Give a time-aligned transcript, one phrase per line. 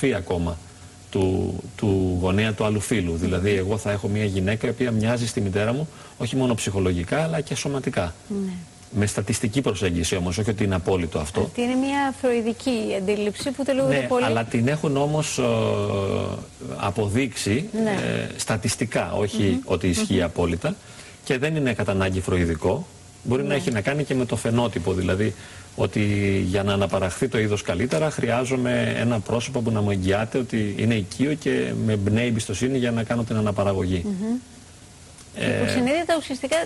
[0.00, 0.58] μορφή ακόμα
[1.10, 3.16] του, του γονέα του άλλου φίλου.
[3.16, 5.88] Δηλαδή, εγώ θα έχω μια γυναίκα η οποία μοιάζει στη μητέρα μου
[6.18, 8.14] όχι μόνο ψυχολογικά αλλά και σωματικά.
[8.28, 8.52] Ναι.
[8.90, 11.40] Με στατιστική προσέγγιση όμως, όχι ότι είναι απόλυτο αυτό.
[11.40, 14.24] Αυτή είναι μια φροηδική αντίληψη που τελείω Ναι, πολύ.
[14.24, 15.42] αλλά την έχουν όμως ε,
[16.76, 17.90] αποδείξει Ναι.
[17.90, 20.74] ε, στατιστικά, όχι ότι ισχύει απόλυτα
[21.24, 22.86] και δεν είναι κατά ανάγκη φροηδικό.
[23.22, 23.48] Μπορεί Ναι.
[23.48, 25.34] να έχει να κάνει και με το φαινότυπο, δηλαδή
[25.76, 26.00] ότι
[26.48, 30.94] για να αναπαραχθεί το είδος καλύτερα χρειάζομαι ένα πρόσωπο που να μου εγγυάται ότι είναι
[30.94, 34.04] οικείο και με εμπνέει εμπιστοσύνη για να κάνω την αναπαραγωγή.
[35.38, 36.56] Ε, Υποσυνείδητα ουσιαστικά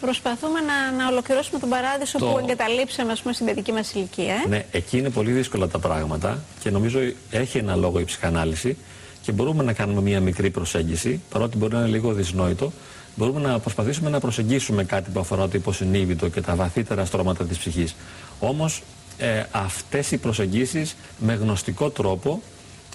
[0.00, 4.34] προσπαθούμε να, να ολοκληρώσουμε τον παράδεισο Το- που εγκαταλείψαμε ας πούμε, στην παιδική μας ηλικία.
[4.44, 6.98] Ε; Ναι, εκεί είναι πολύ δύσκολα τα πράγματα και νομίζω
[7.30, 8.76] έχει ένα λόγο η ψυχανάλυση
[9.22, 12.72] και μπορούμε να κάνουμε μια μικρή προσέγγιση, παρότι μπορεί να είναι λίγο δυσνόητο,
[13.14, 17.58] μπορούμε να προσπαθήσουμε να προσεγγίσουμε κάτι που αφορά το υποσυνείδητο και τα βαθύτερα στρώματα της
[17.58, 17.94] ψυχής.
[18.40, 18.82] Όμως
[19.18, 22.42] ε, αυτές οι προσεγγίσεις με γνωστικό τρόπο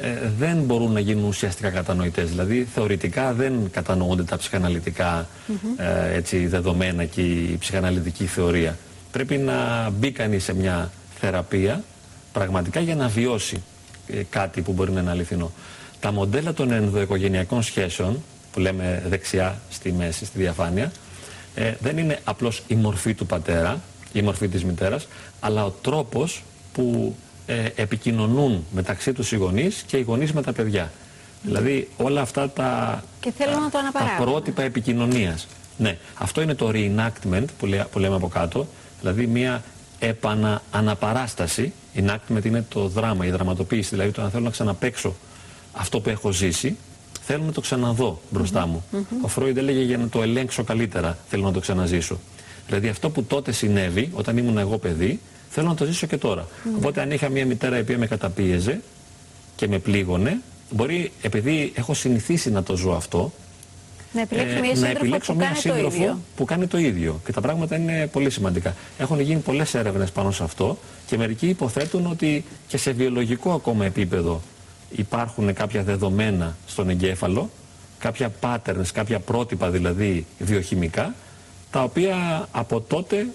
[0.00, 2.28] ε, δεν μπορούν να γίνουν ουσιαστικά κατανοητές.
[2.28, 5.28] Δηλαδή θεωρητικά δεν κατανοούνται τα ψυχαναλυτικά
[5.76, 8.78] ε, έτσι, δεδομένα και η ψυχαναλυτική θεωρία.
[9.12, 11.84] Πρέπει να μπει κανείς σε μια θεραπεία
[12.32, 13.62] πραγματικά για να βιώσει
[14.06, 15.52] ε, κάτι που μπορεί να είναι αληθινό.
[16.00, 18.22] Τα μοντέλα των ενδοοικογενειακών σχέσεων
[18.58, 20.92] που λέμε δεξιά στη μέση, στη διαφάνεια
[21.54, 23.80] ε, δεν είναι απλώς η μορφή του πατέρα,
[24.12, 25.08] η μορφή της μητέρας
[25.40, 26.42] αλλά ο τρόπος
[26.72, 30.90] που ε, επικοινωνούν μεταξύ τους οι γονείς και οι γονείς με τα παιδιά.
[31.42, 34.24] Δηλαδή όλα αυτά τα, Και θέλω να το τα αναπαράγω.
[34.24, 35.46] πρότυπα επικοινωνίας.
[35.76, 38.66] Ναι, αυτό είναι το reenactment που, λέ- που λέμε από κάτω,
[39.00, 39.62] δηλαδή μια
[39.98, 41.72] επαναπαράσταση.
[41.96, 45.14] Enactment είναι το δράμα, η δραματοποίηση, δηλαδή το να θέλω να ξαναπαίξω
[45.72, 46.76] αυτό που έχω ζήσει,
[47.30, 48.84] θέλω να το ξαναδώ μπροστά μου.
[49.22, 52.18] Ο Φρόιντ έλεγε για να το ελέγξω καλύτερα, θέλω να το ξαναζήσω.
[52.66, 56.46] Δηλαδή αυτό που τότε συνέβη, όταν ήμουν εγώ παιδί, θέλω να το ζήσω και τώρα.
[56.76, 58.80] Οπότε αν είχα μια μητέρα η οποία με καταπίεζε
[59.56, 60.40] και με πλήγωνε,
[60.70, 63.32] μπορεί επειδή έχω συνηθίσει να το ζω αυτό,
[64.12, 66.18] Να επιλέξω ε, μια να σύντροφο επιλέξω που μια κάνει το σύντροφο ίδιο.
[66.36, 67.20] που κάνει το ίδιο.
[67.24, 68.74] Και τα πράγματα είναι πολύ σημαντικά.
[68.98, 73.84] Έχουν γίνει πολλές έρευνες πάνω σε αυτό και μερικοί υποθέτουν ότι και σε βιολογικό ακόμα
[73.84, 74.40] επίπεδο
[74.90, 77.50] υπάρχουν κάποια δεδομένα στον εγκέφαλο,
[77.98, 81.14] κάποια patterns, κάποια πρότυπα δηλαδή βιοχημικά,
[81.70, 83.26] τα οποία από τότε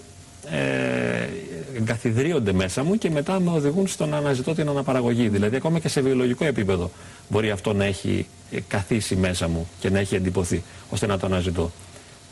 [0.50, 1.28] ε,
[1.76, 5.28] εγκαθιδρύονται μέσα μου και μετά με οδηγούν στο να αναζητώ την αναπαραγωγή.
[5.28, 6.90] Δηλαδή ακόμα και σε βιολογικό επίπεδο
[7.28, 11.26] μπορεί αυτό να έχει ε, καθίσει μέσα μου και να έχει εντυπωθεί ώστε να το
[11.26, 11.70] αναζητώ.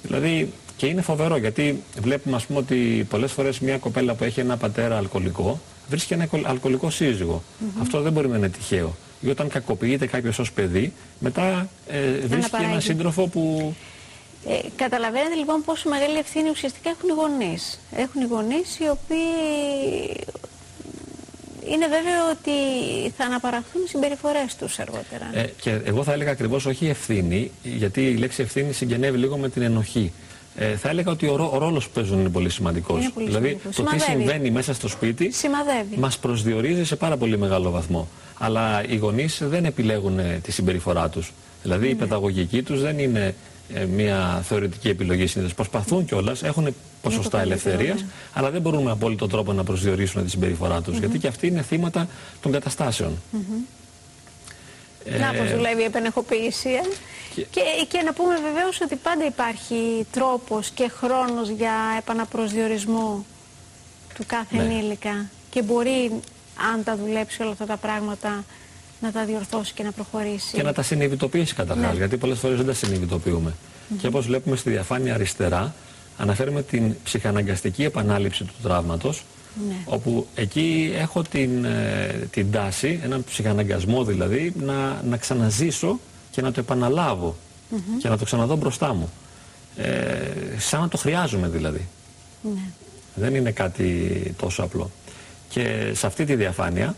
[0.03, 4.41] Δηλαδή και είναι φοβερό γιατί βλέπουμε ας πούμε ότι πολλές φορές μια κοπέλα που έχει
[4.41, 7.43] ένα πατέρα αλκοολικό βρίσκει ένα αλκο- αλκοολικό σύζυγο.
[7.81, 8.95] Αυτό δεν μπορεί να είναι τυχαίο.
[9.23, 12.69] Ή όταν κακοποιείται κάποιος ως παιδί μετά ε, βρίσκει Αναπαράγει.
[12.71, 13.75] έναν σύντροφο που
[14.49, 17.81] Ε, καταλαβαίνετε λοιπόν πόσο μεγάλη ευθύνη ουσιαστικά έχουν οι γονείς.
[17.97, 20.27] Έχουν οι γονείς οι οποίοι
[21.73, 22.51] είναι βέβαιο ότι
[23.17, 25.31] θα αναπαραχθούν οι συμπεριφορές τους αργότερα.
[25.35, 29.49] Ε, και εγώ θα έλεγα ακριβώς όχι ευθύνη, γιατί η λέξη ευθύνη συγγενεύει λίγο με
[29.49, 30.13] την ενοχή.
[30.57, 33.01] Ε, θα έλεγα ότι ο, ρό- ο ρόλος που παίζουν είναι πολύ σημαντικός.
[33.01, 33.75] Είναι πολύ Δηλαδή σημαντικός.
[33.77, 34.23] το τι Σημαδεύει.
[34.23, 35.97] συμβαίνει μέσα στο σπίτι Σημαδεύει.
[35.99, 38.09] μας προσδιορίζει σε πάρα πολύ μεγάλο βαθμό.
[38.39, 41.33] Αλλά οι γονείς δεν επιλέγουν ε, τη συμπεριφορά τους.
[41.63, 43.35] Δηλαδή η παιδαγωγική τους δεν είναι
[43.75, 45.55] ε, μια θεωρητική επιλογή συνήθως.
[45.55, 48.07] Προσπαθούν κιόλας, έχουν ποσοστά καλύτερο, ελευθερίας, ναι.
[48.33, 50.99] αλλά δεν μπορούν με απόλυτο τρόπο να προσδιορίσουν τη συμπεριφορά τους.
[50.99, 52.09] Γιατί και αυτοί είναι θύματα
[52.43, 53.13] των καταστάσεων.
[55.21, 56.69] Να πώς Ε, δουλεύει η επενεχοποίηση.
[56.71, 56.81] ε.
[57.35, 63.25] και- Και, και να πούμε βεβαίως ότι πάντα υπάρχει τρόπος και χρόνος για επαναπροσδιορισμό
[64.15, 64.63] του κάθε Ναι.
[64.63, 66.11] ενήλικα και μπορεί
[66.73, 68.45] αν τα δουλέψει όλα αυτά τα πράγματα
[69.01, 70.57] να τα διορθώσει και να προχωρήσει.
[70.57, 71.97] Και να τα συνειδητοποιήσει καταρχάς, Ναι.
[71.97, 73.55] γιατί πολλές φορές δεν τα συνειδητοποιούμε.
[74.01, 75.75] Και όπως βλέπουμε στη διαφάνεια αριστερά,
[76.19, 79.25] αναφέρουμε την ψυχαναγκαστική επανάληψη του τραύματος,
[79.69, 79.75] Ναι.
[79.85, 85.99] όπου εκεί έχω την, ε, την τάση, έναν ψυχαναγκασμό δηλαδή, να, να ξαναζήσω
[86.31, 87.37] και να το επαναλάβω
[87.99, 89.11] και να το ξαναδώ μπροστά μου.
[89.77, 90.19] Ε,
[90.59, 91.87] σαν να το χρειάζομαι δηλαδή.
[92.43, 92.61] Ναι.
[93.15, 94.91] Δεν είναι κάτι τόσο απλό.
[95.49, 96.97] Και σε αυτή τη διαφάνεια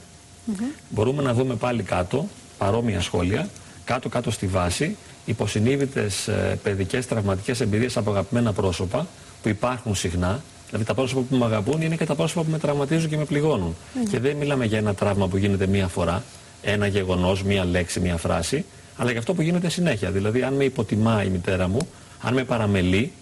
[0.88, 3.48] μπορούμε να δούμε πάλι κάτω παρόμοια σχόλια,
[3.84, 9.06] κάτω-κάτω στη βάση, υποσυνείδητες ε, παιδικές τραυματικές εμπειρίες από αγαπημένα πρόσωπα
[9.42, 10.42] που υπάρχουν συχνά.
[10.66, 13.24] Δηλαδή τα πρόσωπα που με αγαπούν είναι και τα πρόσωπα που με τραυματίζουν και με
[13.24, 13.76] πληγώνουν.
[14.10, 16.22] Και δεν μιλάμε για ένα τραύμα που γίνεται μία φορά,
[16.62, 18.64] ένα γεγονός, μία λέξη, μία φράση,
[18.96, 20.10] αλλά για αυτό που γίνεται συνέχεια.
[20.10, 21.88] Δηλαδή αν με υποτιμά η μητέρα μου,
[22.22, 23.12] αν με παραμελεί,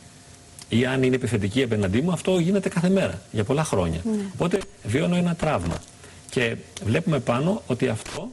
[0.69, 4.01] ή αν είναι επιθετική απέναντί μου, αυτό γίνεται κάθε μέρα, για πολλά χρόνια.
[4.35, 5.77] Οπότε βιώνω ένα τραύμα.
[6.31, 8.31] Και βλέπουμε πάνω ότι αυτό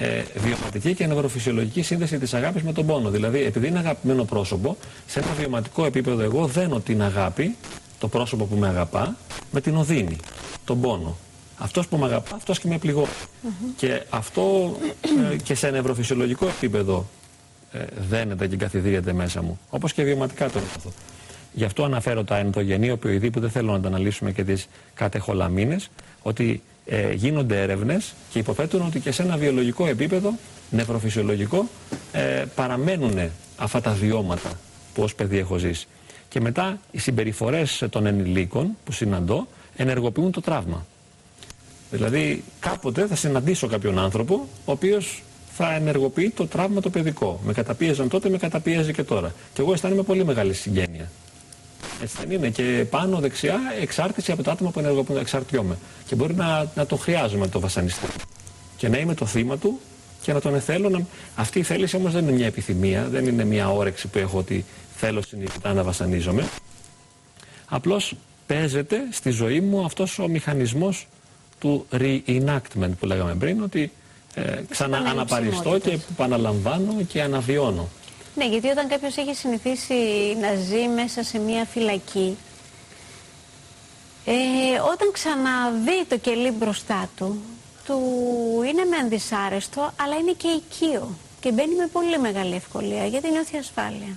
[0.00, 3.10] ε, βιωματική και νευροφυσιολογική σύνδεση της αγάπης με τον πόνο.
[3.10, 7.56] Δηλαδή, επειδή είναι αγαπημένο πρόσωπο, σε ένα βιωματικό επίπεδο εγώ δένω την αγάπη,
[7.98, 9.16] το πρόσωπο που με αγαπά,
[9.50, 10.16] με την οδύνη,
[10.64, 11.16] τον πόνο.
[11.58, 13.06] Αυτός που με αγαπά, αυτός και με πληγώ.
[13.76, 14.76] Και αυτό
[15.32, 17.06] ε, και σε νευροφυσιολογικό επίπεδο
[17.72, 19.58] ε, δένεται και καθιδρύεται μέσα μου.
[19.70, 20.92] Όπως και βιωματικά το νιώθω.
[21.52, 25.90] Γι' αυτό αναφέρω τα ενδογενή οπιοειδή που δεν θέλω να τα αναλύσουμε και τις κατεχολαμίνες,
[26.22, 30.34] ότι ε, γίνονται έρευνες και υποθέτουν ότι και σε ένα βιολογικό επίπεδο,
[30.70, 31.68] νευροφυσιολογικό,
[32.12, 34.50] ε, παραμένουν αυτά τα βιώματα
[34.94, 35.86] που ως παιδί έχω ζήσει.
[36.28, 39.46] Και μετά οι συμπεριφορές των ενηλίκων που συναντώ
[39.76, 40.86] ενεργοποιούν το τραύμα.
[41.90, 47.40] Δηλαδή κάποτε θα συναντήσω κάποιον άνθρωπο ο οποίος θα ενεργοποιεί το τραύμα το παιδικό.
[47.44, 49.34] Με καταπίεζαν τότε, με καταπίεζε και τώρα.
[49.52, 51.10] Και εγώ αισθάνομαι πολύ μεγάλη συγγένεια.
[52.02, 52.48] Έτσι δεν είναι.
[52.48, 55.78] Και πάνω δεξιά εξάρτηση από το άτομο που ενεργοποιούν, εξαρτιόμαι.
[56.06, 58.06] Και μπορεί να, να το χρειάζομαι το βασανιστή.
[58.76, 59.80] Και να είμαι το θύμα του
[60.22, 60.88] και να τον εθέλω.
[60.88, 61.06] Να...
[61.36, 64.64] Αυτή η θέληση όμως δεν είναι μια επιθυμία, δεν είναι μια όρεξη που έχω ότι
[64.96, 66.48] θέλω συνειδητά να βασανίζομαι.
[67.68, 68.14] Απλώς
[68.46, 71.06] παίζεται στη ζωή μου αυτός ο μηχανισμός
[71.58, 73.92] του reenactment που λέγαμε πριν, ότι
[74.34, 77.88] ε, ξανααναπαριστώ και επαναλαμβάνω και αναβιώνω.
[78.38, 79.94] Ναι, γιατί όταν κάποιος έχει συνηθίσει
[80.40, 82.36] να ζει μέσα σε μια φυλακή,
[84.24, 84.32] ε,
[84.92, 87.40] όταν ξαναδεί το κελί μπροστά του,
[87.84, 88.00] του
[88.66, 91.10] είναι με αντισάρεστο, αλλά είναι και οικείο.
[91.40, 94.16] Και μπαίνει με πολύ μεγάλη ευκολία, γιατί νιώθει ασφάλεια.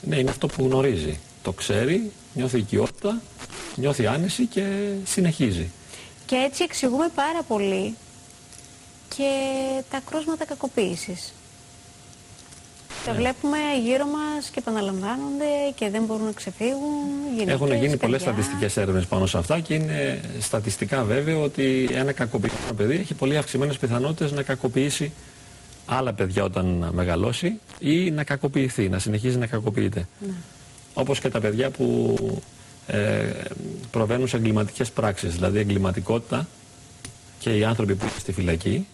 [0.00, 1.20] Ναι, είναι αυτό που γνωρίζει.
[1.42, 3.20] Το ξέρει, νιώθει οικειότητα,
[3.74, 5.70] νιώθει άνεση και συνεχίζει.
[6.26, 7.96] Και έτσι εξηγούμε πάρα πολύ
[9.16, 9.30] και
[9.90, 11.32] τα κρούσματα κακοποίησης.
[13.04, 13.18] Τα ναι.
[13.18, 17.00] βλέπουμε γύρω μας και επαναλαμβάνονται και δεν μπορούν να ξεφύγουν.
[17.32, 22.12] Γυναίκες, Έχουν γίνει πολλές στατιστικές έρευνες πάνω σε αυτά και είναι στατιστικά βέβαιο ότι ένα
[22.12, 25.12] κακοποιημένο παιδί έχει πολύ αυξημένες πιθανότητες να κακοποιήσει
[25.86, 30.08] άλλα παιδιά όταν μεγαλώσει ή να κακοποιηθεί, να συνεχίζει να κακοποιείται.
[30.26, 30.34] Ναι.
[30.94, 32.16] Όπως και τα παιδιά που
[32.86, 33.30] ε,
[33.90, 36.48] προβαίνουν σε εγκληματικές πράξεις, δηλαδή εγκληματικότητα
[37.38, 38.86] και οι άνθρωποι που είναι στη φυλακή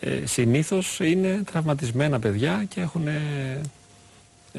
[0.00, 3.60] ε, συνήθως είναι τραυματισμένα παιδιά και έχουν ε,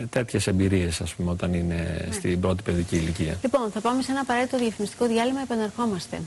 [0.10, 2.14] τέτοιες εμπειρίες ας πούμε όταν είναι ναι.
[2.14, 3.38] στην πρώτη παιδική ηλικία.
[3.42, 6.22] Λοιπόν, θα πάμε σε ένα απαραίτητο διαφημιστικό διάλειμμα, επαναρχόμαστε.